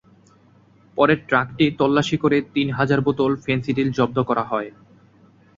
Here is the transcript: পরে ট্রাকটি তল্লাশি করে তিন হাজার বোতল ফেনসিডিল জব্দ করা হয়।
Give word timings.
পরে 0.97 1.13
ট্রাকটি 1.27 1.65
তল্লাশি 1.79 2.17
করে 2.17 2.37
তিন 2.53 2.67
হাজার 2.71 2.99
বোতল 3.01 3.31
ফেনসিডিল 3.45 3.89
জব্দ 3.97 4.17
করা 4.29 4.43
হয়। 4.43 4.69